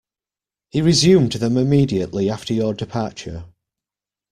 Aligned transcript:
He 0.71 0.81
resumed 0.81 1.33
them 1.33 1.57
immediately 1.57 2.27
after 2.27 2.55
your 2.55 2.73
departure. 2.73 3.45